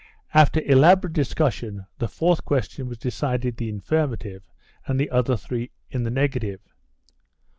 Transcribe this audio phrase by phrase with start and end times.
[0.33, 4.41] After elaborate discussion the fourth question was decided in the affirmative
[4.87, 6.61] and the other three in the negative.